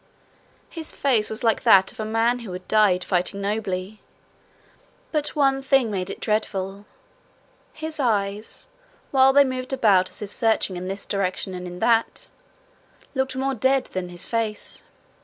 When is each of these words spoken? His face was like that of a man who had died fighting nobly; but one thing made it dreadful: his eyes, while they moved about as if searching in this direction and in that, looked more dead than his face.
His 0.71 0.93
face 0.93 1.29
was 1.29 1.43
like 1.43 1.61
that 1.61 1.91
of 1.91 1.99
a 1.99 2.05
man 2.05 2.39
who 2.39 2.51
had 2.53 2.67
died 2.67 3.03
fighting 3.03 3.39
nobly; 3.39 4.01
but 5.11 5.35
one 5.35 5.61
thing 5.61 5.91
made 5.91 6.09
it 6.09 6.19
dreadful: 6.19 6.87
his 7.71 7.99
eyes, 7.99 8.65
while 9.11 9.31
they 9.31 9.43
moved 9.43 9.73
about 9.73 10.09
as 10.09 10.23
if 10.23 10.31
searching 10.31 10.75
in 10.75 10.87
this 10.87 11.05
direction 11.05 11.53
and 11.53 11.67
in 11.67 11.77
that, 11.81 12.29
looked 13.13 13.35
more 13.35 13.53
dead 13.53 13.85
than 13.93 14.09
his 14.09 14.25
face. 14.25 14.81